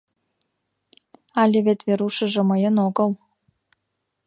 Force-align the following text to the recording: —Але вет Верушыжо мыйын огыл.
—Але 1.41 1.57
вет 1.65 1.79
Верушыжо 1.87 2.41
мыйын 2.51 2.75
огыл. 2.87 3.11